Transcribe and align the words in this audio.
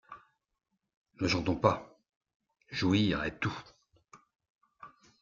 Ne 1.19 1.27
chantons 1.27 1.55
pas:— 1.55 1.95
Jouir 2.71 3.23
est 3.23 3.37
tout. 3.39 3.53